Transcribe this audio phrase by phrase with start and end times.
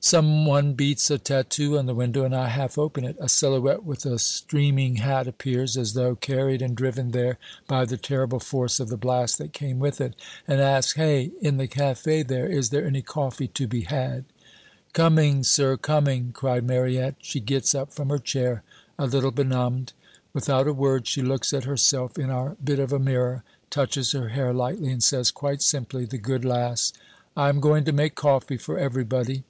[0.00, 3.16] "Some one beats a tattoo on the window, and I half open it.
[3.18, 7.96] A silhouette with a streaming hat appears, as though carried and driven there by the
[7.96, 10.14] terrible force of the blast that came with it,
[10.46, 12.46] and asks "'Hey, in the cafe there!
[12.48, 14.24] Is there any coffee to be had?'
[14.92, 17.16] "'Coming, sir, coming,' cried Mariette.
[17.20, 18.62] "She gets up from her chair,
[19.00, 19.94] a little benumbed.
[20.32, 24.12] Without a word she looks at her self in our bit of a mirror, touches
[24.12, 26.92] her hair lightly, and says quite simply, the good lass
[27.36, 29.42] "'I am going to make coffee for everybody.'